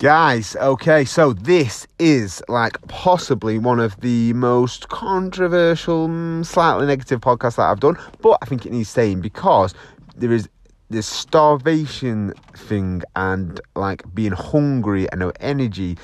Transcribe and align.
Guys, 0.00 0.56
okay, 0.56 1.04
so 1.04 1.34
this 1.34 1.86
is 1.98 2.42
like 2.48 2.80
possibly 2.88 3.58
one 3.58 3.78
of 3.78 4.00
the 4.00 4.32
most 4.32 4.88
controversial, 4.88 6.08
mm, 6.08 6.42
slightly 6.42 6.86
negative 6.86 7.20
podcasts 7.20 7.56
that 7.56 7.64
I've 7.64 7.80
done, 7.80 7.98
but 8.22 8.38
I 8.40 8.46
think 8.46 8.64
it 8.64 8.72
needs 8.72 8.88
saying 8.88 9.20
because 9.20 9.74
there 10.16 10.32
is 10.32 10.48
this 10.88 11.06
starvation 11.06 12.32
thing 12.56 13.02
and 13.14 13.60
like 13.76 14.02
being 14.14 14.32
hungry 14.32 15.06
and 15.12 15.20
no 15.20 15.32
energy 15.38 15.98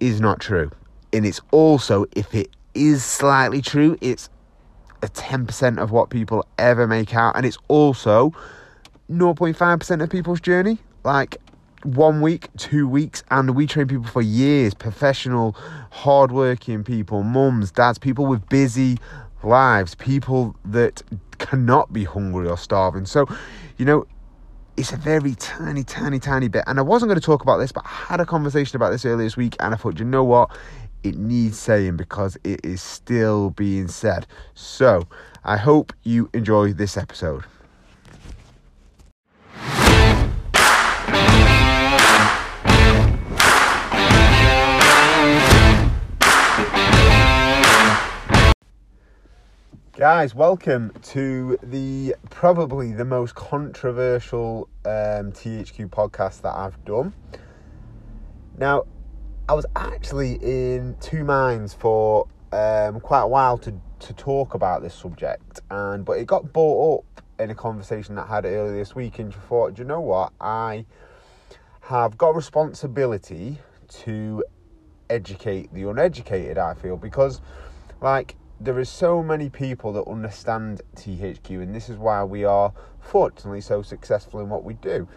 is 0.00 0.18
not 0.18 0.40
true. 0.40 0.70
And 1.12 1.26
it's 1.26 1.42
also, 1.50 2.06
if 2.16 2.34
it 2.34 2.48
is 2.72 3.04
slightly 3.04 3.60
true, 3.60 3.98
it's 4.00 4.30
a 5.02 5.08
10% 5.08 5.76
of 5.76 5.90
what 5.90 6.08
people 6.08 6.46
ever 6.56 6.86
make 6.86 7.14
out, 7.14 7.36
and 7.36 7.44
it's 7.44 7.58
also 7.68 8.32
0.5% 9.10 10.02
of 10.02 10.08
people's 10.08 10.40
journey. 10.40 10.78
Like, 11.04 11.36
one 11.84 12.20
week, 12.20 12.48
two 12.56 12.88
weeks, 12.88 13.22
and 13.30 13.54
we 13.54 13.66
train 13.66 13.88
people 13.88 14.06
for 14.06 14.22
years 14.22 14.74
professional, 14.74 15.56
hardworking 15.90 16.84
people, 16.84 17.22
mums, 17.22 17.70
dads, 17.70 17.98
people 17.98 18.26
with 18.26 18.48
busy 18.48 18.98
lives, 19.42 19.94
people 19.94 20.56
that 20.64 21.02
cannot 21.38 21.92
be 21.92 22.04
hungry 22.04 22.48
or 22.48 22.56
starving. 22.56 23.06
So, 23.06 23.26
you 23.76 23.84
know, 23.84 24.06
it's 24.76 24.92
a 24.92 24.96
very 24.96 25.34
tiny, 25.34 25.84
tiny, 25.84 26.18
tiny 26.18 26.48
bit. 26.48 26.64
And 26.66 26.78
I 26.78 26.82
wasn't 26.82 27.08
going 27.08 27.20
to 27.20 27.24
talk 27.24 27.42
about 27.42 27.58
this, 27.58 27.72
but 27.72 27.84
I 27.84 27.90
had 27.90 28.20
a 28.20 28.26
conversation 28.26 28.76
about 28.76 28.90
this 28.90 29.04
earlier 29.04 29.26
this 29.26 29.36
week, 29.36 29.56
and 29.60 29.74
I 29.74 29.76
thought, 29.76 29.98
you 29.98 30.04
know 30.04 30.24
what? 30.24 30.50
It 31.02 31.16
needs 31.16 31.58
saying 31.58 31.96
because 31.96 32.38
it 32.44 32.64
is 32.64 32.80
still 32.80 33.50
being 33.50 33.88
said. 33.88 34.26
So, 34.54 35.06
I 35.44 35.56
hope 35.56 35.92
you 36.04 36.30
enjoy 36.32 36.72
this 36.72 36.96
episode. 36.96 37.44
Guys, 50.02 50.34
welcome 50.34 50.90
to 51.00 51.56
the 51.62 52.16
probably 52.28 52.90
the 52.90 53.04
most 53.04 53.36
controversial 53.36 54.68
um, 54.84 55.30
THQ 55.30 55.90
podcast 55.90 56.40
that 56.40 56.52
I've 56.56 56.84
done. 56.84 57.14
Now, 58.58 58.82
I 59.48 59.52
was 59.52 59.64
actually 59.76 60.40
in 60.42 60.96
two 61.00 61.22
minds 61.22 61.72
for 61.72 62.26
um, 62.50 62.98
quite 62.98 63.20
a 63.20 63.28
while 63.28 63.56
to, 63.58 63.72
to 64.00 64.12
talk 64.14 64.54
about 64.54 64.82
this 64.82 64.92
subject, 64.92 65.60
and 65.70 66.04
but 66.04 66.14
it 66.14 66.26
got 66.26 66.52
brought 66.52 66.98
up 66.98 67.22
in 67.38 67.50
a 67.50 67.54
conversation 67.54 68.16
that 68.16 68.28
I 68.28 68.34
had 68.34 68.44
earlier 68.44 68.74
this 68.74 68.96
week, 68.96 69.20
and 69.20 69.32
I 69.32 69.36
thought, 69.36 69.74
do 69.74 69.82
you 69.82 69.86
know 69.86 70.00
what? 70.00 70.32
I 70.40 70.84
have 71.82 72.18
got 72.18 72.34
responsibility 72.34 73.58
to 74.00 74.42
educate 75.08 75.72
the 75.72 75.88
uneducated. 75.88 76.58
I 76.58 76.74
feel 76.74 76.96
because, 76.96 77.40
like 78.00 78.34
there 78.62 78.78
is 78.78 78.88
so 78.88 79.22
many 79.24 79.48
people 79.48 79.92
that 79.92 80.08
understand 80.08 80.82
THQ, 80.94 81.62
and 81.62 81.74
this 81.74 81.88
is 81.88 81.96
why 81.96 82.22
we 82.22 82.44
are 82.44 82.72
fortunately 83.00 83.60
so 83.60 83.82
successful 83.82 84.40
in 84.40 84.48
what 84.48 84.62
we 84.62 84.74
do. 84.74 85.08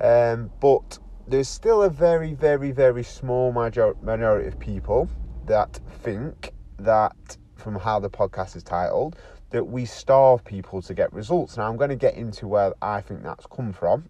Um, 0.00 0.50
but 0.58 0.98
there's 1.28 1.48
still 1.48 1.82
a 1.82 1.90
very, 1.90 2.32
very, 2.32 2.70
very 2.70 3.02
small 3.02 3.52
major- 3.52 3.96
minority 4.02 4.48
of 4.48 4.58
people 4.58 5.10
that 5.44 5.80
think 6.02 6.52
that, 6.78 7.36
from 7.56 7.76
how 7.76 8.00
the 8.00 8.08
podcast 8.08 8.56
is 8.56 8.62
titled, 8.62 9.16
that 9.50 9.64
we 9.64 9.84
starve 9.84 10.42
people 10.42 10.80
to 10.80 10.94
get 10.94 11.12
results. 11.12 11.58
Now, 11.58 11.68
I'm 11.68 11.76
going 11.76 11.90
to 11.90 11.96
get 11.96 12.14
into 12.14 12.48
where 12.48 12.72
I 12.80 13.02
think 13.02 13.22
that's 13.22 13.46
come 13.46 13.72
from. 13.72 14.04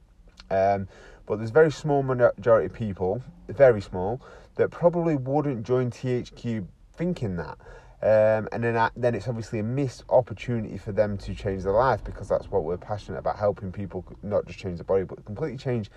Um, 0.50 0.86
but 1.26 1.38
there's 1.38 1.50
very 1.50 1.72
small 1.72 2.02
majority 2.04 2.66
of 2.66 2.72
people, 2.72 3.22
very 3.48 3.80
small, 3.80 4.22
that 4.54 4.70
probably 4.70 5.16
wouldn't 5.16 5.66
join 5.66 5.90
THQ 5.90 6.66
thinking 6.96 7.36
that. 7.36 7.58
Um, 8.02 8.48
and 8.52 8.62
then, 8.62 8.90
then 8.96 9.14
it's 9.14 9.28
obviously 9.28 9.60
a 9.60 9.62
missed 9.62 10.04
opportunity 10.10 10.76
for 10.76 10.92
them 10.92 11.16
to 11.18 11.34
change 11.34 11.62
their 11.62 11.72
life 11.72 12.04
because 12.04 12.28
that's 12.28 12.50
what 12.50 12.64
we're 12.64 12.76
passionate 12.76 13.18
about 13.18 13.38
helping 13.38 13.72
people 13.72 14.04
not 14.22 14.44
just 14.46 14.58
change 14.58 14.76
the 14.76 14.84
body 14.84 15.04
but 15.04 15.24
completely 15.24 15.56
change 15.56 15.90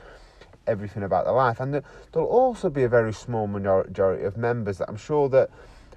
everything 0.67 1.03
about 1.03 1.25
their 1.25 1.33
life. 1.33 1.59
And 1.59 1.81
there'll 2.11 2.29
also 2.29 2.69
be 2.69 2.83
a 2.83 2.89
very 2.89 3.13
small 3.13 3.47
majority 3.47 4.23
of 4.23 4.37
members 4.37 4.77
that 4.77 4.89
I'm 4.89 4.97
sure 4.97 5.27
that 5.29 5.49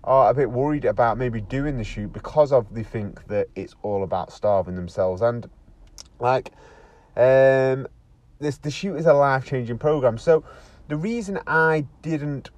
are 0.02 0.30
a 0.30 0.34
bit 0.34 0.50
worried 0.50 0.84
about 0.84 1.18
maybe 1.18 1.40
doing 1.40 1.76
the 1.76 1.84
shoot 1.84 2.12
because 2.12 2.52
of 2.52 2.72
they 2.74 2.82
think 2.82 3.26
that 3.26 3.48
it's 3.54 3.74
all 3.82 4.02
about 4.02 4.32
starving 4.32 4.74
themselves. 4.74 5.20
And 5.20 5.48
like, 6.18 6.52
um, 7.16 7.86
this 8.38 8.56
the 8.58 8.70
shoot 8.70 8.96
is 8.96 9.06
a 9.06 9.12
life 9.12 9.44
changing 9.44 9.78
program. 9.78 10.16
So 10.16 10.44
the 10.88 10.96
reason 10.96 11.38
I 11.46 11.86
didn't 12.02 12.50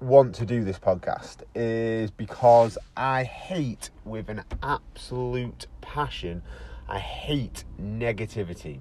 want 0.00 0.34
to 0.34 0.44
do 0.44 0.62
this 0.62 0.78
podcast 0.78 1.38
is 1.54 2.10
because 2.10 2.76
I 2.96 3.24
hate 3.24 3.90
with 4.04 4.28
an 4.28 4.44
absolute 4.62 5.66
passion, 5.80 6.42
I 6.88 6.98
hate 6.98 7.64
negativity. 7.80 8.80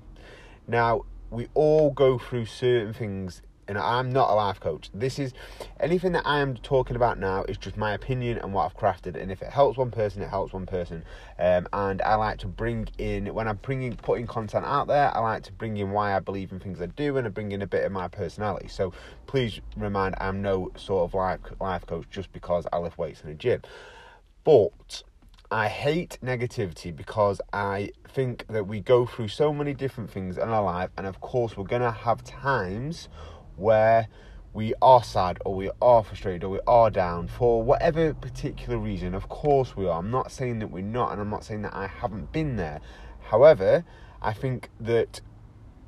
Now, 0.67 1.05
we 1.29 1.47
all 1.53 1.91
go 1.91 2.17
through 2.17 2.45
certain 2.45 2.93
things 2.93 3.41
and 3.67 3.77
I'm 3.77 4.11
not 4.11 4.29
a 4.29 4.33
life 4.33 4.59
coach. 4.59 4.89
This 4.93 5.19
is 5.19 5.33
anything 5.79 6.11
that 6.13 6.25
I 6.25 6.39
am 6.39 6.55
talking 6.57 6.95
about 6.95 7.19
now 7.19 7.43
is 7.43 7.57
just 7.57 7.77
my 7.77 7.93
opinion 7.93 8.37
and 8.37 8.53
what 8.53 8.65
I've 8.65 8.77
crafted. 8.77 9.19
And 9.19 9.31
if 9.31 9.41
it 9.41 9.49
helps 9.49 9.77
one 9.77 9.91
person, 9.91 10.21
it 10.21 10.29
helps 10.29 10.53
one 10.53 10.65
person. 10.65 11.03
Um, 11.39 11.67
and 11.73 12.01
I 12.01 12.15
like 12.15 12.39
to 12.39 12.47
bring 12.47 12.87
in 12.97 13.33
when 13.33 13.47
I'm 13.47 13.57
bringing 13.57 13.95
putting 13.95 14.27
content 14.27 14.65
out 14.65 14.87
there, 14.87 15.15
I 15.15 15.19
like 15.19 15.43
to 15.43 15.53
bring 15.53 15.77
in 15.77 15.91
why 15.91 16.15
I 16.15 16.19
believe 16.19 16.51
in 16.51 16.59
things 16.59 16.81
I 16.81 16.87
do, 16.87 17.17
and 17.17 17.25
I 17.25 17.29
bring 17.29 17.51
in 17.51 17.61
a 17.61 17.67
bit 17.67 17.85
of 17.85 17.91
my 17.91 18.07
personality. 18.07 18.67
So 18.67 18.93
please 19.25 19.59
remind 19.75 20.15
I'm 20.19 20.41
no 20.41 20.71
sort 20.75 21.09
of 21.09 21.13
life 21.13 21.39
life 21.59 21.85
coach 21.85 22.05
just 22.09 22.31
because 22.31 22.65
I 22.71 22.77
lift 22.77 22.97
weights 22.97 23.21
in 23.21 23.29
a 23.29 23.35
gym, 23.35 23.61
but. 24.43 25.03
I 25.51 25.67
hate 25.67 26.17
negativity 26.23 26.93
because 26.93 27.39
I 27.53 27.91
think 28.07 28.47
that 28.47 28.65
we 28.65 28.81
go 28.81 29.05
through 29.05 29.27
so 29.27 29.53
many 29.53 29.75
different 29.75 30.09
things 30.09 30.37
in 30.37 30.49
our 30.49 30.63
life, 30.63 30.89
and 30.97 31.05
of 31.05 31.21
course, 31.21 31.55
we're 31.55 31.65
gonna 31.65 31.91
have 31.91 32.23
times 32.23 33.09
where 33.55 34.07
we 34.53 34.73
are 34.81 35.03
sad 35.03 35.37
or 35.45 35.53
we 35.53 35.69
are 35.81 36.03
frustrated 36.03 36.43
or 36.43 36.49
we 36.49 36.59
are 36.65 36.89
down 36.89 37.27
for 37.27 37.61
whatever 37.61 38.13
particular 38.13 38.77
reason. 38.77 39.13
Of 39.13 39.27
course, 39.27 39.75
we 39.75 39.85
are. 39.85 39.99
I'm 39.99 40.11
not 40.11 40.31
saying 40.31 40.59
that 40.59 40.67
we're 40.67 40.81
not, 40.81 41.11
and 41.11 41.19
I'm 41.19 41.29
not 41.29 41.43
saying 41.43 41.63
that 41.63 41.73
I 41.73 41.87
haven't 41.87 42.31
been 42.31 42.55
there. 42.55 42.79
However, 43.29 43.83
I 44.21 44.31
think 44.31 44.69
that 44.79 45.19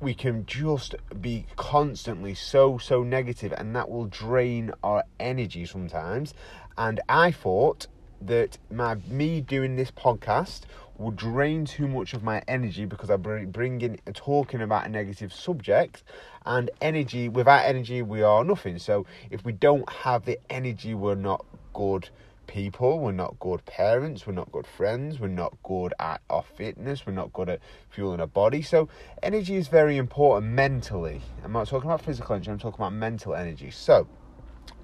we 0.00 0.14
can 0.14 0.44
just 0.46 0.94
be 1.20 1.46
constantly 1.56 2.34
so, 2.34 2.78
so 2.78 3.02
negative, 3.02 3.52
and 3.56 3.74
that 3.74 3.88
will 3.90 4.04
drain 4.04 4.70
our 4.82 5.04
energy 5.18 5.64
sometimes. 5.64 6.34
And 6.76 7.00
I 7.08 7.32
thought 7.32 7.86
that 8.20 8.58
my 8.70 8.96
me 9.08 9.40
doing 9.40 9.76
this 9.76 9.90
podcast 9.90 10.62
will 10.98 11.12
drain 11.12 11.64
too 11.64 11.86
much 11.86 12.12
of 12.12 12.22
my 12.22 12.42
energy 12.48 12.84
because 12.84 13.08
I 13.08 13.16
bring 13.16 13.80
in 13.80 13.98
talking 14.14 14.60
about 14.60 14.86
a 14.86 14.88
negative 14.88 15.32
subject, 15.32 16.02
and 16.44 16.70
energy 16.80 17.28
without 17.28 17.64
energy 17.64 18.02
we 18.02 18.22
are 18.22 18.44
nothing. 18.44 18.78
So 18.78 19.06
if 19.30 19.44
we 19.44 19.52
don't 19.52 19.88
have 19.90 20.24
the 20.24 20.38
energy, 20.50 20.94
we're 20.94 21.14
not 21.14 21.44
good 21.72 22.08
people, 22.48 22.98
we're 22.98 23.12
not 23.12 23.38
good 23.38 23.64
parents, 23.66 24.26
we're 24.26 24.32
not 24.32 24.50
good 24.50 24.66
friends, 24.66 25.20
we're 25.20 25.28
not 25.28 25.56
good 25.62 25.94
at 26.00 26.20
our 26.28 26.42
fitness, 26.42 27.06
we're 27.06 27.12
not 27.12 27.32
good 27.32 27.48
at 27.48 27.60
fueling 27.90 28.20
our 28.20 28.26
body. 28.26 28.62
So 28.62 28.88
energy 29.22 29.54
is 29.54 29.68
very 29.68 29.96
important 29.96 30.52
mentally. 30.52 31.20
I'm 31.44 31.52
not 31.52 31.68
talking 31.68 31.88
about 31.88 32.02
physical 32.02 32.34
energy, 32.34 32.50
I'm 32.50 32.58
talking 32.58 32.80
about 32.80 32.94
mental 32.94 33.34
energy. 33.34 33.70
So 33.70 34.08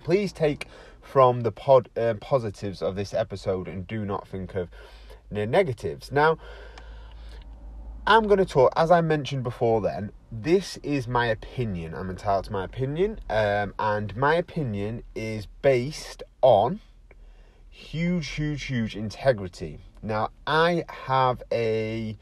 please 0.05 0.33
take 0.33 0.69
from 1.01 1.41
the 1.41 1.53
pod 1.53 1.89
uh, 1.97 2.15
positives 2.21 2.83
of 2.83 2.95
this 2.95 3.13
episode 3.13 3.67
and 3.67 3.87
do 3.87 4.05
not 4.05 4.29
think 4.29 4.55
of 4.55 4.69
the 5.31 5.47
negatives. 5.47 6.13
Now, 6.13 6.39
I'm 8.07 8.27
going 8.27 8.39
to 8.39 8.45
talk, 8.45 8.73
as 8.77 8.91
I 8.91 9.01
mentioned 9.01 9.43
before, 9.43 9.81
then, 9.81 10.13
this 10.31 10.77
is 10.83 11.09
my 11.09 11.27
opinion. 11.27 11.95
I'm 11.95 12.11
entitled 12.11 12.45
to 12.47 12.53
my 12.53 12.65
opinion, 12.65 13.19
um, 13.31 13.73
and 13.79 14.15
my 14.17 14.35
opinion 14.35 15.05
is 15.15 15.47
based 15.63 16.23
on 16.43 16.81
huge, 17.71 18.29
huge, 18.29 18.65
huge 18.65 18.95
integrity. 18.95 19.81
Now, 20.03 20.31
I 20.47 20.85
have 21.07 21.43
a 21.51 22.17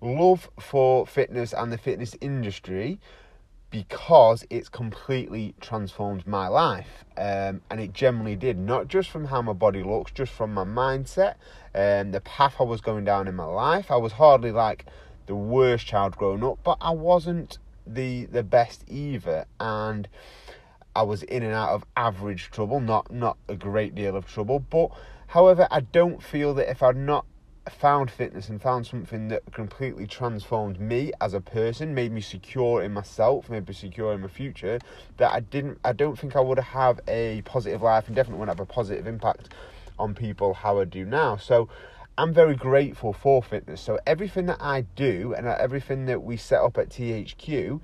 love 0.00 0.48
for 0.58 1.06
fitness 1.06 1.52
and 1.52 1.70
the 1.70 1.78
fitness 1.78 2.16
industry 2.20 2.98
because 3.74 4.46
it's 4.50 4.68
completely 4.68 5.52
transformed 5.60 6.24
my 6.28 6.46
life. 6.46 7.04
Um, 7.16 7.60
and 7.68 7.80
it 7.80 7.92
generally 7.92 8.36
did, 8.36 8.56
not 8.56 8.86
just 8.86 9.10
from 9.10 9.24
how 9.24 9.42
my 9.42 9.52
body 9.52 9.82
looks, 9.82 10.12
just 10.12 10.30
from 10.30 10.54
my 10.54 10.62
mindset 10.62 11.34
and 11.74 12.06
um, 12.06 12.12
the 12.12 12.20
path 12.20 12.54
I 12.60 12.62
was 12.62 12.80
going 12.80 13.04
down 13.04 13.26
in 13.26 13.34
my 13.34 13.46
life. 13.46 13.90
I 13.90 13.96
was 13.96 14.12
hardly 14.12 14.52
like 14.52 14.86
the 15.26 15.34
worst 15.34 15.86
child 15.86 16.16
growing 16.16 16.44
up, 16.44 16.60
but 16.62 16.78
I 16.80 16.92
wasn't 16.92 17.58
the 17.84 18.26
the 18.26 18.44
best 18.44 18.84
either. 18.86 19.44
And 19.58 20.06
I 20.94 21.02
was 21.02 21.24
in 21.24 21.42
and 21.42 21.52
out 21.52 21.70
of 21.70 21.84
average 21.96 22.52
trouble, 22.52 22.78
not 22.78 23.10
not 23.12 23.38
a 23.48 23.56
great 23.56 23.96
deal 23.96 24.14
of 24.14 24.24
trouble. 24.24 24.60
But 24.60 24.90
however, 25.26 25.66
I 25.72 25.80
don't 25.80 26.22
feel 26.22 26.54
that 26.54 26.70
if 26.70 26.80
I'd 26.80 26.96
not 26.96 27.26
found 27.70 28.10
fitness 28.10 28.48
and 28.48 28.60
found 28.60 28.86
something 28.86 29.28
that 29.28 29.42
completely 29.52 30.06
transformed 30.06 30.78
me 30.78 31.12
as 31.20 31.34
a 31.34 31.40
person, 31.40 31.94
made 31.94 32.12
me 32.12 32.20
secure 32.20 32.82
in 32.82 32.92
myself, 32.92 33.48
made 33.48 33.66
me 33.66 33.74
secure 33.74 34.12
in 34.12 34.20
my 34.20 34.28
future, 34.28 34.78
that 35.16 35.32
I 35.32 35.40
didn't 35.40 35.78
I 35.84 35.92
don't 35.92 36.18
think 36.18 36.36
I 36.36 36.40
would 36.40 36.58
have 36.58 37.00
a 37.08 37.42
positive 37.42 37.82
life 37.82 38.06
and 38.06 38.14
definitely 38.16 38.40
wouldn't 38.40 38.58
have 38.58 38.68
a 38.68 38.70
positive 38.70 39.06
impact 39.06 39.50
on 39.98 40.14
people 40.14 40.54
how 40.54 40.78
I 40.80 40.84
do 40.84 41.04
now. 41.04 41.36
So 41.36 41.68
I'm 42.16 42.32
very 42.32 42.54
grateful 42.54 43.12
for 43.12 43.42
fitness. 43.42 43.80
So 43.80 43.98
everything 44.06 44.46
that 44.46 44.60
I 44.60 44.82
do 44.94 45.34
and 45.36 45.46
everything 45.46 46.06
that 46.06 46.22
we 46.22 46.36
set 46.36 46.60
up 46.60 46.78
at 46.78 46.90
THQ 46.90 47.80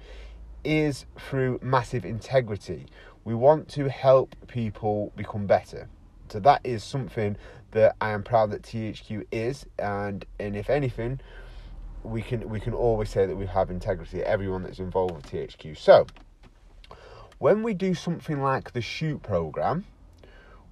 is 0.62 1.06
through 1.18 1.58
massive 1.62 2.04
integrity. 2.04 2.86
We 3.24 3.34
want 3.34 3.68
to 3.70 3.88
help 3.88 4.36
people 4.46 5.12
become 5.16 5.46
better. 5.46 5.88
So 6.28 6.38
that 6.40 6.60
is 6.62 6.84
something 6.84 7.36
that 7.72 7.96
I 8.00 8.10
am 8.10 8.22
proud 8.22 8.50
that 8.50 8.62
THQ 8.62 9.26
is, 9.30 9.66
and 9.78 10.24
and 10.38 10.56
if 10.56 10.70
anything, 10.70 11.20
we 12.02 12.22
can 12.22 12.48
we 12.48 12.60
can 12.60 12.74
always 12.74 13.10
say 13.10 13.26
that 13.26 13.36
we 13.36 13.46
have 13.46 13.70
integrity. 13.70 14.22
Everyone 14.22 14.62
that's 14.62 14.78
involved 14.78 15.14
with 15.14 15.26
THQ. 15.26 15.76
So 15.76 16.06
when 17.38 17.62
we 17.62 17.74
do 17.74 17.94
something 17.94 18.42
like 18.42 18.72
the 18.72 18.80
shoot 18.80 19.22
program, 19.22 19.84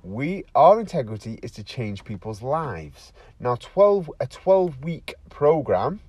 we 0.03 0.45
our 0.55 0.81
integrity 0.81 1.39
is 1.43 1.53
to 1.53 1.65
change 1.65 2.05
people's 2.05 2.43
lives. 2.43 3.13
Now, 3.41 3.57
twelve 3.57 4.11
a 4.21 4.27
twelve 4.27 4.83
week 4.85 5.15
program 5.31 6.01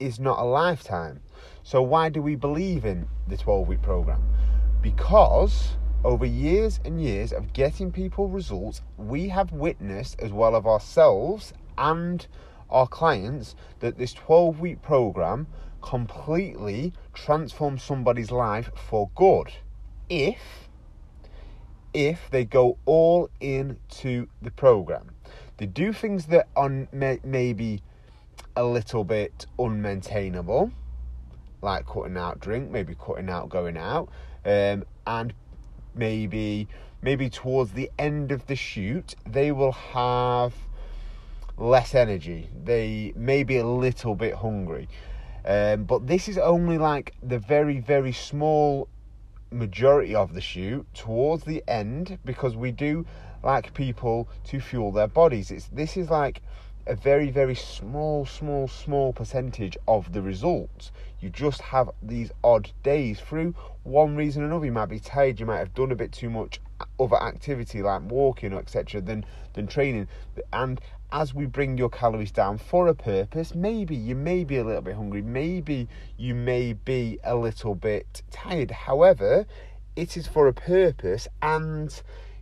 is 0.00 0.18
not 0.18 0.38
a 0.38 0.44
lifetime. 0.44 1.20
So 1.62 1.82
why 1.82 2.08
do 2.08 2.22
we 2.22 2.34
believe 2.34 2.84
in 2.84 3.08
the 3.26 3.36
twelve 3.36 3.68
week 3.68 3.82
program? 3.82 4.22
Because 4.80 5.76
over 6.04 6.24
years 6.24 6.80
and 6.84 7.02
years 7.02 7.32
of 7.32 7.52
getting 7.52 7.90
people 7.90 8.28
results, 8.28 8.82
we 8.96 9.28
have 9.28 9.52
witnessed, 9.52 10.20
as 10.20 10.32
well 10.32 10.56
as 10.56 10.64
ourselves 10.64 11.52
and 11.76 12.26
our 12.70 12.86
clients, 12.86 13.56
that 13.80 13.98
this 13.98 14.12
12 14.12 14.60
week 14.60 14.82
program 14.82 15.46
completely 15.82 16.92
transforms 17.14 17.82
somebody's 17.82 18.30
life 18.30 18.70
for 18.74 19.10
good. 19.14 19.52
If 20.08 20.68
if 21.94 22.28
they 22.30 22.44
go 22.44 22.76
all 22.84 23.30
into 23.40 24.28
the 24.42 24.50
program, 24.50 25.10
they 25.56 25.66
do 25.66 25.92
things 25.92 26.26
that 26.26 26.48
are 26.54 26.86
may, 26.92 27.18
maybe 27.24 27.82
a 28.56 28.64
little 28.64 29.04
bit 29.04 29.46
unmaintainable, 29.58 30.70
like 31.62 31.86
cutting 31.86 32.16
out 32.16 32.40
drink, 32.40 32.70
maybe 32.70 32.94
cutting 32.94 33.30
out 33.30 33.48
going 33.48 33.76
out, 33.76 34.10
um, 34.44 34.84
and 35.06 35.32
maybe 35.94 36.68
maybe 37.00 37.30
towards 37.30 37.72
the 37.72 37.90
end 37.98 38.32
of 38.32 38.46
the 38.46 38.56
shoot 38.56 39.14
they 39.26 39.52
will 39.52 39.72
have 39.72 40.52
less 41.56 41.94
energy. 41.94 42.48
They 42.64 43.12
may 43.16 43.42
be 43.42 43.56
a 43.56 43.66
little 43.66 44.14
bit 44.14 44.34
hungry. 44.34 44.88
Um, 45.44 45.84
but 45.84 46.06
this 46.06 46.28
is 46.28 46.38
only 46.38 46.78
like 46.78 47.14
the 47.22 47.38
very 47.38 47.80
very 47.80 48.12
small 48.12 48.88
majority 49.50 50.14
of 50.14 50.34
the 50.34 50.40
shoot 50.40 50.86
towards 50.94 51.44
the 51.44 51.62
end 51.66 52.18
because 52.24 52.56
we 52.56 52.70
do 52.70 53.06
like 53.42 53.72
people 53.74 54.28
to 54.44 54.60
fuel 54.60 54.92
their 54.92 55.08
bodies. 55.08 55.50
It's 55.50 55.68
this 55.68 55.96
is 55.96 56.10
like 56.10 56.42
a 56.88 56.96
very, 56.96 57.30
very 57.30 57.54
small, 57.54 58.24
small, 58.24 58.66
small 58.66 59.12
percentage 59.12 59.76
of 59.86 60.12
the 60.12 60.22
results. 60.22 60.90
You 61.20 61.28
just 61.28 61.60
have 61.60 61.90
these 62.02 62.32
odd 62.42 62.70
days 62.82 63.20
through 63.20 63.54
one 63.82 64.16
reason 64.16 64.42
or 64.42 64.46
another. 64.46 64.64
You 64.64 64.72
might 64.72 64.86
be 64.86 64.98
tired, 64.98 65.38
you 65.38 65.46
might 65.46 65.58
have 65.58 65.74
done 65.74 65.92
a 65.92 65.96
bit 65.96 66.12
too 66.12 66.30
much 66.30 66.60
other 66.98 67.22
activity 67.22 67.82
like 67.82 68.02
walking 68.10 68.52
or 68.52 68.60
etc. 68.60 69.00
than 69.02 69.26
than 69.52 69.66
training. 69.66 70.08
And 70.52 70.80
as 71.12 71.34
we 71.34 71.46
bring 71.46 71.76
your 71.76 71.90
calories 71.90 72.30
down 72.30 72.56
for 72.56 72.88
a 72.88 72.94
purpose, 72.94 73.54
maybe 73.54 73.94
you 73.94 74.14
may 74.14 74.44
be 74.44 74.56
a 74.56 74.64
little 74.64 74.82
bit 74.82 74.94
hungry, 74.94 75.22
maybe 75.22 75.88
you 76.16 76.34
may 76.34 76.72
be 76.72 77.18
a 77.22 77.36
little 77.36 77.74
bit 77.74 78.22
tired. 78.30 78.70
However, 78.70 79.46
it 79.94 80.16
is 80.16 80.26
for 80.26 80.46
a 80.46 80.52
purpose 80.54 81.28
and 81.42 82.00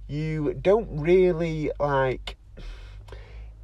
you 0.08 0.54
don't 0.54 0.88
really 1.00 1.70
like 1.80 2.36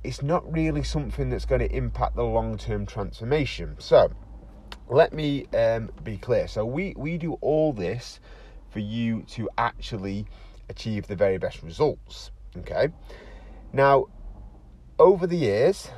it's 0.05 0.23
not 0.23 0.51
really 0.53 0.83
something 0.83 1.31
that's 1.31 1.45
going 1.45 1.61
to 1.61 1.75
impact 1.75 2.17
the 2.17 2.25
long 2.25 2.59
term 2.59 2.87
transformation. 2.87 3.77
So, 3.79 4.13
let 4.89 5.13
me 5.13 5.47
um, 5.55 5.91
be 6.03 6.17
clear. 6.17 6.49
So, 6.49 6.65
we, 6.65 6.95
we 6.97 7.19
do 7.19 7.35
all 7.35 7.73
this 7.73 8.21
for 8.71 8.81
you 8.81 9.23
to 9.31 9.49
actually 9.59 10.27
achieve 10.69 11.07
the 11.07 11.17
very 11.17 11.39
best 11.39 11.63
results. 11.63 12.31
Okay. 12.59 12.89
Now, 13.73 14.07
over 14.99 15.27
the 15.27 15.37
years, 15.37 15.89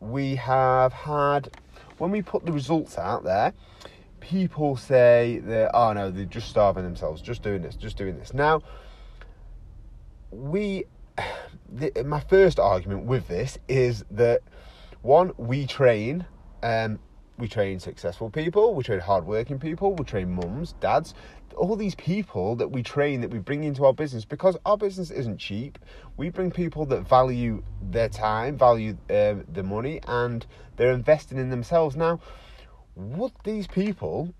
we 0.00 0.36
have 0.36 0.92
had, 0.92 1.50
when 1.98 2.10
we 2.10 2.22
put 2.22 2.44
the 2.44 2.52
results 2.52 2.98
out 2.98 3.24
there, 3.24 3.52
people 4.20 4.76
say 4.76 5.40
that, 5.44 5.70
oh 5.74 5.92
no, 5.92 6.10
they're 6.10 6.24
just 6.24 6.48
starving 6.48 6.84
themselves, 6.84 7.22
just 7.22 7.42
doing 7.42 7.62
this, 7.62 7.76
just 7.76 7.96
doing 7.96 8.18
this. 8.18 8.34
Now, 8.34 8.62
we 10.30 10.84
the, 11.68 12.04
my 12.04 12.20
first 12.20 12.58
argument 12.58 13.04
with 13.04 13.28
this 13.28 13.58
is 13.68 14.04
that 14.10 14.42
one, 15.02 15.32
we 15.36 15.66
train, 15.66 16.26
um, 16.62 16.98
we 17.38 17.48
train 17.48 17.80
successful 17.80 18.30
people, 18.30 18.74
we 18.74 18.84
train 18.84 19.00
hardworking 19.00 19.58
people, 19.58 19.94
we 19.94 20.04
train 20.04 20.30
mums, 20.30 20.74
dads, 20.74 21.14
all 21.56 21.76
these 21.76 21.94
people 21.94 22.56
that 22.56 22.70
we 22.70 22.82
train 22.82 23.20
that 23.20 23.30
we 23.30 23.38
bring 23.38 23.64
into 23.64 23.84
our 23.84 23.92
business 23.92 24.24
because 24.24 24.56
our 24.64 24.76
business 24.76 25.10
isn't 25.10 25.38
cheap. 25.38 25.78
We 26.16 26.30
bring 26.30 26.50
people 26.50 26.86
that 26.86 27.08
value 27.08 27.62
their 27.82 28.08
time, 28.08 28.56
value 28.56 28.96
uh, 29.10 29.34
the 29.52 29.62
money, 29.62 30.00
and 30.06 30.46
they're 30.76 30.92
investing 30.92 31.38
in 31.38 31.50
themselves. 31.50 31.96
Now, 31.96 32.20
would 32.94 33.32
these 33.44 33.66
people 33.66 34.34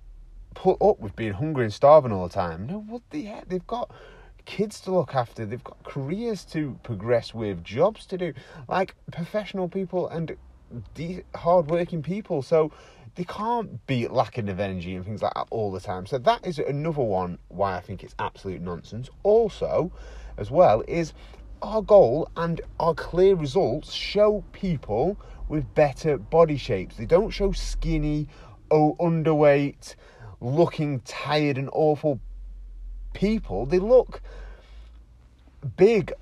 put 0.54 0.80
up 0.82 1.00
with 1.00 1.16
being 1.16 1.32
hungry 1.32 1.64
and 1.64 1.72
starving 1.72 2.12
all 2.12 2.28
the 2.28 2.34
time? 2.34 2.66
No, 2.66 2.80
what 2.80 3.02
the 3.10 3.24
heck? 3.24 3.48
They've 3.48 3.66
got 3.66 3.90
kids 4.44 4.80
to 4.80 4.92
look 4.92 5.14
after, 5.14 5.46
they've 5.46 5.62
got 5.62 5.82
careers 5.84 6.44
to 6.46 6.78
progress 6.82 7.34
with, 7.34 7.62
jobs 7.64 8.06
to 8.06 8.18
do, 8.18 8.32
like 8.68 8.94
professional 9.10 9.68
people 9.68 10.08
and 10.08 10.36
de- 10.94 11.22
hard-working 11.34 12.02
people. 12.02 12.42
So 12.42 12.72
they 13.14 13.24
can't 13.24 13.84
be 13.86 14.08
lacking 14.08 14.48
of 14.48 14.58
energy 14.58 14.94
and 14.94 15.04
things 15.04 15.22
like 15.22 15.34
that 15.34 15.46
all 15.50 15.70
the 15.70 15.80
time. 15.80 16.06
So 16.06 16.18
that 16.18 16.46
is 16.46 16.58
another 16.58 17.02
one 17.02 17.38
why 17.48 17.76
I 17.76 17.80
think 17.80 18.02
it's 18.02 18.14
absolute 18.18 18.60
nonsense. 18.60 19.10
Also, 19.22 19.92
as 20.38 20.50
well, 20.50 20.82
is 20.88 21.12
our 21.60 21.82
goal 21.82 22.28
and 22.36 22.60
our 22.80 22.94
clear 22.94 23.34
results 23.34 23.92
show 23.92 24.42
people 24.52 25.18
with 25.48 25.74
better 25.74 26.16
body 26.18 26.56
shapes. 26.56 26.96
They 26.96 27.06
don't 27.06 27.30
show 27.30 27.52
skinny, 27.52 28.28
oh, 28.70 28.96
underweight, 28.98 29.94
looking 30.40 31.00
tired 31.00 31.58
and 31.58 31.68
awful 31.72 32.18
people, 33.12 33.66
they 33.66 33.78
look 33.78 34.20
big, 35.76 36.12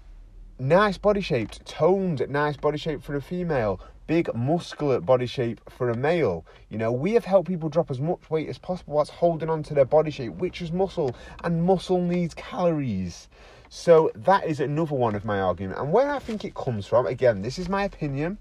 nice 0.59 0.99
body 0.99 1.21
shaped, 1.21 1.65
toned, 1.67 2.27
nice 2.29 2.57
body 2.57 2.79
shape 2.79 3.03
for 3.03 3.15
a 3.17 3.23
female, 3.23 3.81
big, 4.07 4.35
muscular 4.35 5.01
body 5.01 5.27
shape 5.27 5.61
for 5.71 5.89
a 5.89 5.97
male. 5.97 6.45
You 6.69 6.79
know, 6.79 6.93
we 6.93 7.13
have 7.13 7.25
helped 7.25 7.49
people 7.49 7.69
drop 7.69 7.91
as 7.91 8.01
much 8.01 8.29
weight 8.29 8.49
as 8.49 8.59
possible 8.59 8.95
whilst 8.95 9.13
holding 9.13 9.49
on 9.49 9.63
to 9.65 9.75
their 9.75 9.85
body 9.85 10.11
shape, 10.11 10.33
which 10.35 10.61
is 10.61 10.73
muscle, 10.73 11.15
and 11.45 11.63
muscle 11.63 12.03
needs 12.03 12.35
calories. 12.35 13.29
So 13.69 14.11
that 14.17 14.47
is 14.47 14.59
another 14.59 14.97
one 14.97 15.15
of 15.15 15.25
my 15.25 15.41
argument. 15.41 15.79
And 15.79 15.93
where 15.93 16.11
I 16.11 16.19
think 16.19 16.45
it 16.45 16.55
comes 16.55 16.87
from, 16.87 17.07
again, 17.07 17.43
this 17.43 17.57
is 17.57 17.69
my 17.69 17.85
opinion, 17.85 18.37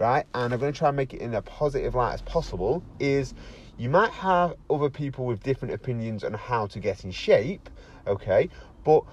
right? 0.00 0.26
And 0.34 0.52
I'm 0.52 0.58
going 0.58 0.72
to 0.72 0.78
try 0.78 0.88
and 0.88 0.96
make 0.96 1.14
it 1.14 1.20
in 1.20 1.34
a 1.34 1.42
positive 1.42 1.94
light 1.94 2.14
as 2.14 2.22
possible, 2.22 2.82
is 2.98 3.32
you 3.78 3.88
might 3.88 4.10
have 4.10 4.54
other 4.68 4.90
people 4.90 5.24
with 5.24 5.42
different 5.44 5.72
opinions 5.72 6.24
on 6.24 6.34
how 6.34 6.66
to 6.66 6.80
get 6.80 7.04
in 7.04 7.12
shape, 7.12 7.70
okay? 8.06 8.48
But 8.84 9.04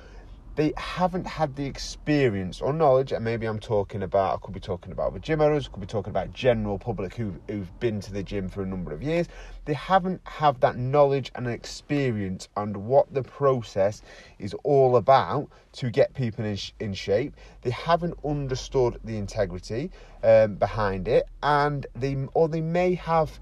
they 0.60 0.74
haven't 0.76 1.26
had 1.26 1.56
the 1.56 1.66
experience 1.66 2.60
or 2.60 2.74
knowledge, 2.74 3.14
and 3.14 3.24
maybe 3.24 3.46
I'm 3.46 3.60
talking 3.60 4.04
about, 4.04 4.36
I 4.36 4.38
could 4.46 4.54
be 4.54 4.60
talking 4.60 4.92
about 4.92 5.14
the 5.14 5.20
gym 5.22 5.40
owners, 5.40 5.70
could 5.70 5.80
be 5.80 5.88
talking 5.88 6.10
about 6.12 6.34
general 6.34 6.78
public 6.78 7.16
who, 7.16 7.34
who've 7.48 7.80
been 7.80 8.02
to 8.02 8.12
the 8.12 8.24
gym 8.24 8.50
for 8.50 8.62
a 8.62 8.66
number 8.66 8.92
of 8.92 9.02
years. 9.02 9.28
They 9.64 9.74
haven't 9.74 10.20
have 10.26 10.60
that 10.60 10.76
knowledge 10.76 11.32
and 11.36 11.48
experience 11.48 12.50
on 12.58 12.88
what 12.88 13.14
the 13.14 13.24
process 13.24 14.02
is 14.38 14.54
all 14.66 14.98
about 14.98 15.48
to 15.74 15.90
get 15.90 16.14
people 16.14 16.44
in, 16.44 16.58
in 16.82 16.94
shape. 16.94 17.36
They 17.62 17.70
haven't 17.70 18.16
understood 18.26 19.00
the 19.06 19.18
integrity 19.18 19.92
um, 20.24 20.56
behind 20.56 21.08
it, 21.08 21.26
and 21.42 21.88
they 21.96 22.18
or 22.34 22.50
they 22.50 22.60
may 22.60 22.96
have 22.96 23.40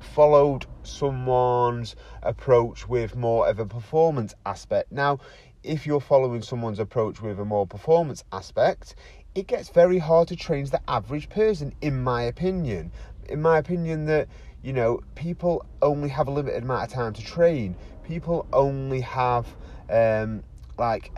followed 0.00 0.66
someone's 0.82 1.96
approach 2.22 2.88
with 2.88 3.16
more 3.16 3.48
of 3.48 3.58
a 3.58 3.66
performance 3.66 4.34
aspect. 4.44 4.92
Now, 4.92 5.18
if 5.62 5.86
you're 5.86 6.00
following 6.00 6.42
someone's 6.42 6.78
approach 6.78 7.20
with 7.22 7.38
a 7.38 7.44
more 7.44 7.66
performance 7.66 8.24
aspect, 8.32 8.94
it 9.34 9.46
gets 9.46 9.68
very 9.68 9.98
hard 9.98 10.28
to 10.28 10.36
train 10.36 10.66
the 10.66 10.80
average 10.88 11.28
person, 11.28 11.72
in 11.80 12.02
my 12.02 12.22
opinion. 12.22 12.92
In 13.28 13.40
my 13.40 13.58
opinion, 13.58 14.06
that 14.06 14.28
you 14.62 14.72
know, 14.72 15.00
people 15.14 15.64
only 15.80 16.08
have 16.08 16.28
a 16.28 16.30
limited 16.30 16.62
amount 16.62 16.84
of 16.84 16.90
time 16.90 17.12
to 17.14 17.22
train. 17.22 17.76
People 18.04 18.46
only 18.52 19.00
have 19.00 19.46
um, 19.90 20.44
like 20.78 21.10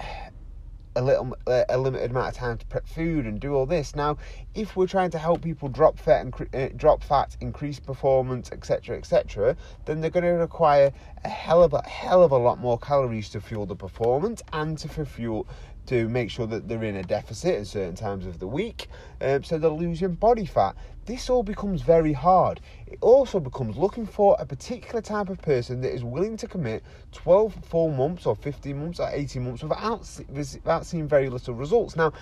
a 0.97 1.03
little 1.03 1.37
a 1.47 1.77
limited 1.77 2.11
amount 2.11 2.29
of 2.29 2.35
time 2.35 2.59
to 2.59 2.67
prep 2.67 2.87
food 2.87 3.27
and 3.27 3.41
do 3.41 3.55
all 3.55 3.67
this. 3.67 3.95
Now, 3.95 4.17
if 4.55 4.77
we're 4.77 4.87
trying 4.87 5.11
to 5.11 5.19
help 5.19 5.43
people 5.43 5.69
drop 5.69 5.99
fat 5.99 6.21
and 6.21 6.55
uh, 6.55 6.69
drop 6.77 7.03
fat, 7.03 7.37
increase 7.41 7.81
performance, 7.81 8.53
etc., 8.53 8.97
etc., 8.97 9.57
then 9.85 10.01
they're 10.01 10.11
going 10.11 10.25
to 10.25 10.31
require 10.31 10.93
a 11.25 11.29
hell 11.29 11.63
of 11.63 11.73
a 11.73 11.83
hell 11.87 12.23
of 12.23 12.33
a 12.33 12.37
lot 12.37 12.59
more 12.59 12.79
calories 12.79 13.29
to 13.31 13.41
fuel 13.41 13.67
the 13.67 13.75
performance 13.75 14.43
and 14.53 14.79
to 14.79 14.89
fuel 15.05 15.47
to 15.87 16.09
make 16.09 16.31
sure 16.31 16.47
that 16.47 16.67
they're 16.67 16.85
in 16.85 16.97
a 16.97 17.03
deficit 17.03 17.61
at 17.61 17.67
certain 17.67 17.95
times 17.95 18.27
of 18.27 18.39
the 18.39 18.47
week, 18.47 18.89
um, 19.21 19.45
so 19.45 19.59
they're 19.59 19.71
losing 19.71 20.15
body 20.15 20.47
fat. 20.47 20.75
This 21.05 21.29
all 21.29 21.43
becomes 21.43 21.83
very 21.83 22.15
hard. 22.15 22.61
It 22.87 22.99
also 23.03 23.39
becomes 23.39 23.77
looking 23.77 24.07
for 24.07 24.37
a 24.39 24.47
particular 24.47 25.03
type 25.03 25.29
of 25.29 25.43
person 25.43 25.83
that 25.83 25.93
is 25.93 26.03
willing 26.03 26.39
to 26.39 26.47
commit 26.47 26.83
12 27.13 27.55
full 27.67 27.91
months 27.91 28.25
or 28.25 28.35
15 28.35 28.79
months 28.79 29.01
or 29.01 29.11
18 29.13 29.45
months 29.45 29.63
without, 29.63 30.09
without 30.31 30.87
seeing 30.87 31.07
very 31.07 31.29
little 31.29 31.53
results. 31.53 31.97
Now, 31.97 32.15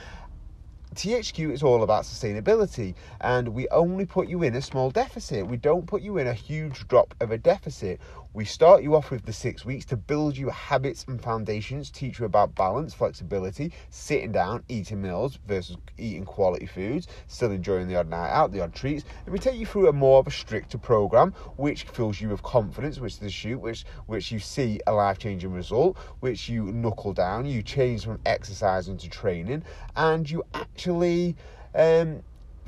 THQ 0.95 1.53
is 1.53 1.63
all 1.63 1.83
about 1.83 2.05
sustainability, 2.05 2.95
and 3.21 3.49
we 3.49 3.69
only 3.69 4.05
put 4.05 4.29
you 4.29 4.43
in 4.43 4.55
a 4.55 4.63
small 4.63 4.91
deficit. 4.91 5.47
We 5.47 5.57
don't 5.57 5.87
put 5.87 6.03
you 6.03 6.19
in 6.19 6.27
a 6.27 6.35
huge 6.35 6.87
drop 6.89 7.15
of 7.21 7.31
a 7.31 7.39
deficit. 7.39 8.01
We 8.35 8.47
start 8.47 8.83
you 8.83 8.97
off 8.97 9.11
with 9.11 9.27
the 9.27 9.33
six 9.35 9.67
weeks 9.67 9.85
to 9.87 9.97
build 9.99 10.39
you 10.39 10.49
habits 10.49 11.05
and 11.07 11.21
foundations, 11.21 11.91
teach 11.91 12.19
you 12.19 12.25
about 12.25 12.55
balance, 12.55 12.95
flexibility, 12.95 13.75
sitting 13.91 14.33
down, 14.33 14.65
eating 14.71 15.03
meals 15.03 15.39
versus 15.47 15.77
eating 15.99 16.25
quality 16.25 16.65
foods, 16.65 17.09
still 17.27 17.51
enjoying 17.51 17.89
the 17.89 17.97
odd 17.97 18.09
night 18.09 18.31
out, 18.31 18.51
the 18.51 18.63
odd 18.63 18.75
treats. 18.75 19.05
And 19.27 19.35
we 19.35 19.39
take 19.39 19.57
you 19.57 19.67
through 19.67 19.89
a 19.89 19.93
more 19.93 20.19
of 20.19 20.27
a 20.29 20.31
stricter 20.31 20.79
program, 20.79 21.33
which 21.59 21.83
fills 21.83 22.23
you 22.23 22.31
with 22.31 22.43
confidence, 22.43 22.99
which 22.99 23.13
is 23.13 23.19
the 23.19 23.29
shoot, 23.29 23.59
which 23.61 23.85
which 24.07 24.33
you 24.33 24.39
see 24.39 24.81
a 24.87 24.95
life 24.95 25.19
changing 25.19 25.53
result, 25.53 25.99
which 26.21 26.49
you 26.49 26.73
knuckle 26.73 27.13
down, 27.13 27.45
you 27.45 27.63
change 27.63 28.07
from 28.07 28.19
exercise 28.25 28.89
into 28.89 29.11
training, 29.11 29.63
and 29.95 30.31
you 30.31 30.43
actually. 30.55 31.37
Um, 31.75 32.23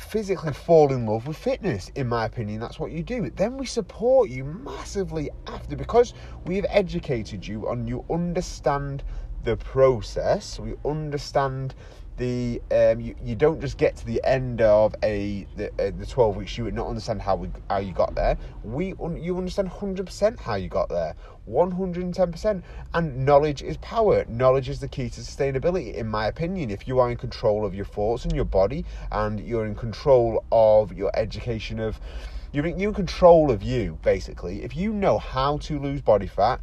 physically 0.04 0.52
fall 0.52 0.92
in 0.92 1.06
love 1.06 1.26
with 1.26 1.36
fitness 1.36 1.90
in 1.94 2.06
my 2.08 2.26
opinion. 2.26 2.60
That's 2.60 2.78
what 2.78 2.92
you 2.92 3.02
do. 3.02 3.30
Then 3.30 3.56
we 3.56 3.66
support 3.66 4.30
you 4.30 4.44
massively 4.44 5.30
after 5.46 5.76
because 5.76 6.14
we've 6.44 6.66
educated 6.68 7.46
you 7.46 7.68
and 7.68 7.88
you 7.88 8.04
understand 8.10 9.02
the 9.44 9.56
process. 9.56 10.58
We 10.58 10.74
understand 10.84 11.74
the 12.16 12.62
um, 12.70 13.00
you, 13.00 13.14
you 13.22 13.34
don't 13.34 13.60
just 13.60 13.76
get 13.76 13.96
to 13.96 14.06
the 14.06 14.20
end 14.24 14.60
of 14.60 14.94
a 15.02 15.46
the, 15.56 15.68
uh, 15.78 15.90
the 15.98 16.06
12 16.06 16.36
week 16.36 16.48
shoot 16.48 16.66
and 16.66 16.76
not 16.76 16.86
understand 16.86 17.20
how 17.20 17.36
we 17.36 17.48
how 17.68 17.78
you 17.78 17.92
got 17.92 18.14
there. 18.14 18.38
We 18.62 18.94
un, 19.00 19.16
you 19.16 19.36
understand 19.36 19.70
100% 19.70 20.40
how 20.40 20.54
you 20.54 20.68
got 20.68 20.88
there. 20.88 21.14
110% 21.50 22.62
and 22.94 23.26
knowledge 23.26 23.62
is 23.62 23.76
power. 23.78 24.24
Knowledge 24.28 24.68
is 24.68 24.80
the 24.80 24.88
key 24.88 25.08
to 25.10 25.20
sustainability 25.20 25.94
in 25.94 26.06
my 26.06 26.26
opinion. 26.26 26.70
If 26.70 26.86
you 26.86 27.00
are 27.00 27.10
in 27.10 27.16
control 27.16 27.66
of 27.66 27.74
your 27.74 27.84
thoughts 27.84 28.24
and 28.24 28.34
your 28.34 28.44
body 28.44 28.84
and 29.10 29.40
you're 29.40 29.66
in 29.66 29.74
control 29.74 30.44
of 30.52 30.92
your 30.92 31.10
education 31.14 31.80
of 31.80 32.00
in, 32.52 32.78
you're 32.78 32.88
in 32.88 32.94
control 32.94 33.50
of 33.50 33.62
you 33.62 33.98
basically. 34.02 34.62
If 34.62 34.76
you 34.76 34.92
know 34.92 35.18
how 35.18 35.58
to 35.58 35.78
lose 35.78 36.00
body 36.00 36.28
fat 36.28 36.60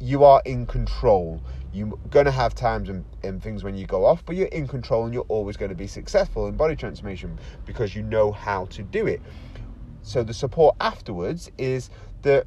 you 0.00 0.24
are 0.24 0.42
in 0.44 0.66
control. 0.66 1.42
You're 1.72 1.92
going 2.10 2.26
to 2.26 2.32
have 2.32 2.54
times 2.54 2.88
and, 2.88 3.04
and, 3.22 3.42
things 3.42 3.62
when 3.62 3.76
you 3.76 3.86
go 3.86 4.04
off, 4.04 4.24
but 4.24 4.36
you're 4.36 4.48
in 4.48 4.66
control 4.66 5.04
and 5.04 5.12
you're 5.12 5.26
always 5.28 5.56
going 5.56 5.68
to 5.68 5.74
be 5.74 5.86
successful 5.86 6.46
in 6.46 6.56
body 6.56 6.76
transformation 6.76 7.38
because 7.66 7.94
you 7.94 8.02
know 8.02 8.32
how 8.32 8.66
to 8.66 8.82
do 8.82 9.06
it. 9.06 9.20
So, 10.02 10.22
the 10.22 10.32
support 10.32 10.76
afterwards 10.80 11.50
is 11.58 11.90
that 12.22 12.46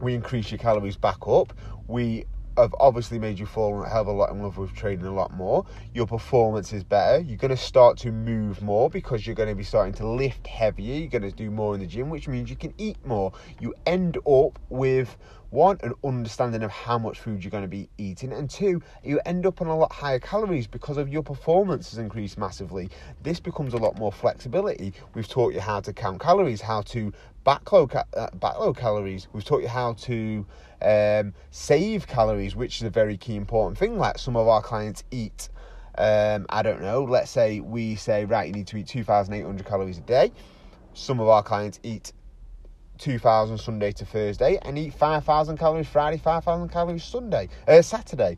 we 0.00 0.14
increase 0.14 0.50
your 0.50 0.58
calories 0.58 0.96
back 0.96 1.28
up. 1.28 1.52
We 1.86 2.24
have 2.58 2.74
obviously 2.80 3.18
made 3.18 3.38
you 3.38 3.46
fall 3.46 3.82
a 3.82 3.88
hell 3.88 4.02
of 4.02 4.08
a 4.08 4.12
lot 4.12 4.30
in 4.30 4.42
love 4.42 4.58
with 4.58 4.74
training 4.74 5.06
a 5.06 5.14
lot 5.14 5.32
more. 5.32 5.64
Your 5.94 6.06
performance 6.06 6.72
is 6.72 6.82
better. 6.82 7.20
You're 7.20 7.36
going 7.36 7.50
to 7.50 7.56
start 7.56 7.96
to 7.98 8.10
move 8.10 8.62
more 8.62 8.90
because 8.90 9.26
you're 9.26 9.36
going 9.36 9.48
to 9.48 9.54
be 9.54 9.62
starting 9.62 9.94
to 9.94 10.06
lift 10.06 10.46
heavier. 10.46 10.94
You're 10.94 11.08
going 11.08 11.22
to 11.22 11.32
do 11.32 11.50
more 11.50 11.74
in 11.74 11.80
the 11.80 11.86
gym, 11.86 12.10
which 12.10 12.26
means 12.26 12.50
you 12.50 12.56
can 12.56 12.74
eat 12.78 12.96
more. 13.06 13.32
You 13.60 13.74
end 13.86 14.18
up 14.26 14.58
with 14.68 15.16
one, 15.50 15.78
an 15.82 15.94
understanding 16.04 16.62
of 16.62 16.70
how 16.70 16.98
much 16.98 17.20
food 17.20 17.42
you're 17.42 17.50
going 17.50 17.64
to 17.64 17.68
be 17.68 17.88
eating, 17.96 18.32
and 18.32 18.50
two, 18.50 18.82
you 19.02 19.20
end 19.24 19.46
up 19.46 19.60
on 19.60 19.66
a 19.66 19.76
lot 19.76 19.90
higher 19.92 20.18
calories 20.18 20.66
because 20.66 20.98
of 20.98 21.08
your 21.08 21.22
performance 21.22 21.90
has 21.90 21.98
increased 21.98 22.36
massively. 22.36 22.90
This 23.22 23.40
becomes 23.40 23.72
a 23.72 23.78
lot 23.78 23.98
more 23.98 24.12
flexibility. 24.12 24.92
We've 25.14 25.28
taught 25.28 25.54
you 25.54 25.60
how 25.60 25.80
to 25.80 25.92
count 25.92 26.20
calories, 26.20 26.60
how 26.60 26.82
to 26.82 27.12
backload, 27.46 27.94
uh, 27.94 28.28
backload 28.36 28.76
calories. 28.76 29.28
We've 29.32 29.44
taught 29.44 29.62
you 29.62 29.68
how 29.68 29.94
to 29.94 30.46
um, 30.82 31.34
save 31.50 32.06
calories, 32.06 32.54
which 32.54 32.76
is 32.76 32.82
a 32.82 32.90
very 32.90 33.16
key 33.16 33.36
important 33.36 33.78
thing. 33.78 33.98
Like 33.98 34.18
some 34.18 34.36
of 34.36 34.46
our 34.48 34.60
clients 34.60 35.04
eat. 35.10 35.48
Um, 35.96 36.46
I 36.50 36.62
don't 36.62 36.82
know. 36.82 37.04
Let's 37.04 37.30
say 37.30 37.60
we 37.60 37.96
say, 37.96 38.24
right, 38.24 38.46
you 38.46 38.52
need 38.52 38.66
to 38.68 38.76
eat 38.76 38.86
2,800 38.86 39.66
calories 39.66 39.98
a 39.98 40.02
day. 40.02 40.30
Some 40.92 41.20
of 41.20 41.28
our 41.28 41.42
clients 41.42 41.80
eat 41.82 42.12
2,000 42.98 43.58
Sunday 43.58 43.92
to 43.92 44.04
Thursday 44.04 44.58
and 44.62 44.78
eat 44.78 44.94
5,000 44.94 45.56
calories 45.58 45.88
Friday, 45.88 46.18
5,000 46.18 46.68
calories 46.68 47.04
Sunday, 47.04 47.48
uh, 47.66 47.82
Saturday. 47.82 48.36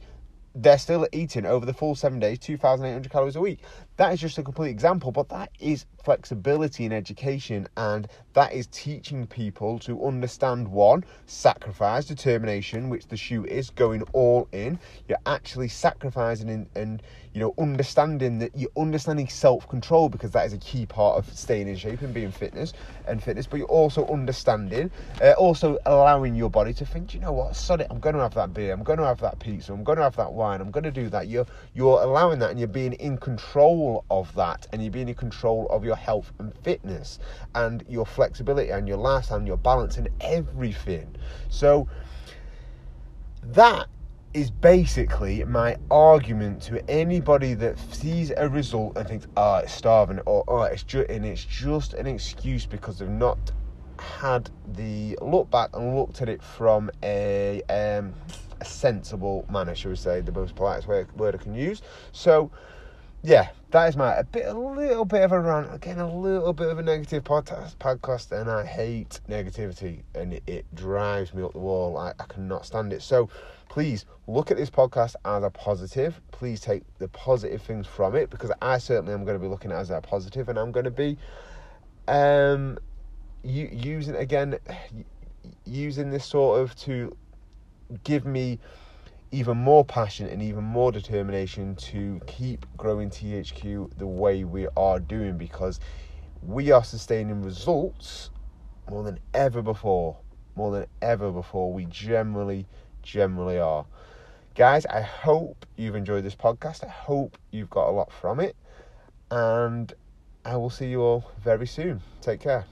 They're 0.55 0.79
still 0.79 1.07
eating 1.13 1.47
over 1.47 1.65
the 1.65 1.73
full 1.73 1.95
seven 1.95 2.19
days, 2.19 2.39
2,800 2.41 3.11
calories 3.11 3.37
a 3.37 3.41
week. 3.41 3.61
That 4.01 4.15
is 4.15 4.21
just 4.23 4.39
a 4.39 4.43
complete 4.43 4.71
example, 4.71 5.13
but 5.13 5.29
that 5.29 5.51
is 5.61 5.85
flexibility 6.03 6.87
in 6.87 6.93
education 6.93 7.69
and 7.77 8.09
that 8.33 8.55
is 8.55 8.67
teaching 8.69 9.27
people 9.27 9.79
to 9.81 10.03
understand 10.07 10.69
one, 10.69 11.05
sacrifice, 11.27 12.07
determination, 12.07 12.89
which 12.89 13.09
the 13.09 13.17
shoot 13.19 13.45
is, 13.45 13.69
going 13.69 14.01
all 14.15 14.49
in. 14.53 14.79
You're 15.07 15.19
actually 15.27 15.69
sacrificing 15.69 16.49
and, 16.49 16.67
and 16.75 17.03
you 17.35 17.41
know, 17.41 17.53
understanding 17.59 18.39
that 18.39 18.57
you're 18.57 18.71
understanding 18.79 19.29
self-control 19.29 20.09
because 20.09 20.31
that 20.31 20.47
is 20.47 20.55
a 20.55 20.59
key 20.59 20.87
part 20.87 21.19
of 21.19 21.31
staying 21.37 21.69
in 21.69 21.77
shape 21.77 22.01
and 22.01 22.15
being 22.15 22.33
fitness 22.33 22.73
and 23.07 23.23
fitness, 23.23 23.47
but 23.47 23.59
you're 23.59 23.67
also 23.67 24.07
understanding, 24.07 24.91
uh, 25.23 25.33
also 25.33 25.79
allowing 25.87 26.35
your 26.35 26.49
body 26.49 26.73
to 26.73 26.87
think, 26.87 27.13
you 27.13 27.21
know 27.21 27.33
what, 27.33 27.55
sod 27.55 27.83
it, 27.83 27.87
I'm 27.91 28.01
going 28.01 28.15
to 28.15 28.23
have 28.23 28.35
that 28.35 28.55
beer, 28.55 28.73
I'm 28.73 28.83
going 28.83 28.99
to 28.99 29.05
have 29.05 29.21
that 29.21 29.39
pizza, 29.39 29.73
I'm 29.73 29.85
going 29.85 29.99
to 29.99 30.05
have 30.05 30.17
that 30.17 30.33
wine, 30.33 30.61
I'm 30.61 30.71
going 30.71 30.85
to 30.85 30.91
do 30.91 31.09
that. 31.11 31.29
You're, 31.29 31.47
you're 31.75 32.03
allowing 32.03 32.39
that 32.39 32.51
and 32.51 32.59
you're 32.59 32.69
being 32.69 32.95
in 32.95 33.19
control 33.19 33.90
control 33.91 34.05
of 34.11 34.35
that 34.35 34.67
and 34.73 34.83
you're 34.83 34.93
being 34.93 35.09
in 35.09 35.15
control 35.15 35.67
of 35.71 35.85
your 35.85 35.97
health 35.97 36.33
and 36.39 36.55
fitness 36.63 37.19
and 37.55 37.85
your 37.89 38.07
flexibility 38.07 38.71
and 38.71 38.87
your 38.87 38.97
lifestyle 38.97 39.39
and 39.39 39.47
your 39.47 39.57
balance 39.57 39.97
and 39.97 40.09
everything. 40.21 41.15
So 41.49 41.89
that 43.43 43.89
is 44.33 44.51
basically 44.51 45.43
my 45.45 45.77
argument 45.91 46.63
to 46.63 46.89
anybody 46.89 47.55
that 47.55 47.79
sees 47.93 48.33
a 48.37 48.49
result 48.49 48.97
and 48.97 49.09
thinks, 49.09 49.27
"Oh, 49.37 49.57
it's 49.57 49.73
starving," 49.73 50.21
or 50.25 50.45
"Oh, 50.47 50.63
it's 50.63 50.85
just," 50.85 51.11
and 51.11 51.25
it's 51.27 51.45
just 51.45 51.95
an 51.95 52.07
excuse 52.07 52.65
because 52.65 52.99
they've 52.99 53.09
not 53.09 53.39
had 53.99 54.51
the 54.77 55.19
look 55.21 55.51
back 55.51 55.71
and 55.75 55.97
looked 55.97 56.23
at 56.23 56.29
it 56.29 56.43
from 56.43 56.91
a 57.03 57.61
um, 57.69 58.15
a 58.61 58.65
sensible 58.65 59.47
manner, 59.51 59.75
shall 59.75 59.91
we 59.91 59.97
say, 59.97 60.21
the 60.21 60.33
most 60.33 60.55
polite 60.55 60.87
word 60.87 61.35
I 61.35 61.39
can 61.39 61.55
use. 61.55 61.83
So 62.13 62.51
yeah, 63.23 63.49
that 63.71 63.89
is 63.89 63.97
my 63.97 64.15
a 64.15 64.25
bit, 64.25 64.47
a 64.47 64.55
little 64.55 65.05
bit 65.05 65.23
of 65.23 65.33
a 65.33 65.41
rant. 65.41 65.73
Again, 65.75 65.99
a 65.99 66.13
little 66.13 66.53
bit 66.53 66.69
of 66.69 66.79
a 66.79 66.83
negative 66.83 67.23
podcast, 67.23 67.77
podcast, 67.77 68.33
and 68.33 68.51
I 68.51 68.65
hate 68.65 69.21
negativity, 69.29 70.03
and 70.15 70.35
it, 70.35 70.43
it 70.47 70.75
drives 70.75 71.35
me 71.35 71.43
up 71.43 71.53
the 71.53 71.59
wall. 71.59 71.99
I, 71.99 72.13
I 72.19 72.25
cannot 72.29 72.65
stand 72.65 72.93
it. 72.93 73.03
So, 73.03 73.29
please 73.69 74.07
look 74.27 74.51
at 74.51 74.57
this 74.57 74.71
podcast 74.71 75.17
as 75.25 75.43
a 75.43 75.51
positive. 75.51 76.21
Please 76.31 76.61
take 76.61 76.83
the 76.99 77.09
positive 77.09 77.61
things 77.63 77.87
from 77.87 78.17
it 78.17 78.31
because 78.31 78.53
I 78.63 78.79
certainly 78.79 79.13
am 79.13 79.25
going 79.25 79.37
to 79.37 79.43
be 79.43 79.49
looking 79.49 79.71
at 79.71 79.79
it 79.79 79.81
as 79.81 79.91
a 79.91 80.01
positive, 80.01 80.49
and 80.49 80.59
I'm 80.59 80.73
going 80.73 80.85
to 80.85 80.91
be 80.91 81.19
um 82.09 82.79
using 83.43 84.17
again 84.17 84.59
using 85.65 86.11
this 86.11 86.25
sort 86.25 86.61
of 86.61 86.75
to 86.77 87.15
give 88.05 88.25
me 88.25 88.59
even 89.33 89.57
more 89.57 89.85
passion 89.85 90.27
and 90.27 90.43
even 90.43 90.65
more 90.65 90.91
determination 90.91 91.77
to 91.77 92.21
keep 92.27 92.67
growing 92.77 93.11
THQ 93.11 93.97
the 93.97 94.07
way 94.07 94.45
we 94.45 94.67
are 94.77 94.99
doing 94.99 95.39
because 95.39 95.79
we 96.43 96.71
are 96.73 96.83
sustaining 96.83 97.43
results 97.43 98.31
more 98.89 99.05
than 99.05 99.19
ever 99.33 99.63
before. 99.63 100.19
More 100.57 100.73
than 100.73 100.87
ever 101.01 101.31
before. 101.31 101.73
We 101.73 101.85
generally, 101.85 102.67
generally 103.03 103.59
are. 103.59 103.87
Guys, 104.57 104.85
I 104.87 105.01
hope 105.01 105.65
you've 105.77 105.95
enjoyed 105.95 106.25
this 106.25 106.35
podcast. 106.35 106.85
I 106.85 106.89
hope 106.89 107.39
you've 107.53 107.71
got 107.71 107.89
a 107.89 107.93
lot 107.93 108.13
from 108.13 108.41
it. 108.41 108.57
And 109.31 109.93
I 110.45 110.57
will 110.57 110.71
see 110.71 110.91
you 110.91 111.03
all 111.03 111.31
very 111.41 111.69
soon. 111.69 112.01
Take 112.21 112.41
care. 112.41 112.67